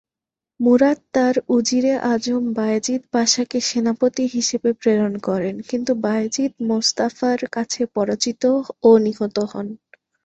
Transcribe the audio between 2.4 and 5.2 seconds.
বায়েজীদ পাশাকে সেনাপতি হিসেবে প্রেরণ